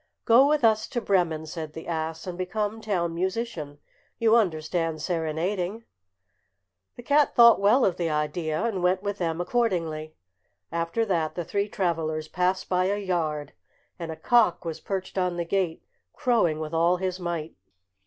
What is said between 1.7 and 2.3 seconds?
the ass,